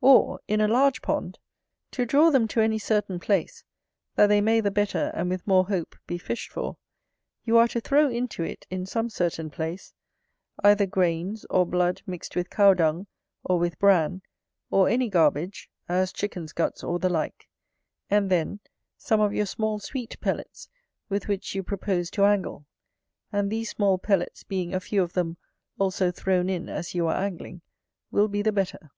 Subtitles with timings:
[0.00, 1.40] Or, in a large pond,
[1.90, 3.64] to draw them to any certain place,
[4.14, 6.76] that they may the better and with more hope be fished for,
[7.44, 9.92] you are to throw into it, in some certain place,
[10.62, 13.08] either grains, or blood mixt with cow dung
[13.42, 14.22] or with bran;
[14.70, 17.48] or any garbage, as chicken's guts or the like;
[18.08, 18.60] and then,
[18.96, 20.68] some of your small sweet pellets
[21.08, 22.66] with which you propose to angle:
[23.32, 25.38] and these small pellets being a few of them
[25.76, 27.62] also thrown in as you are angling,
[28.12, 28.88] will be the better.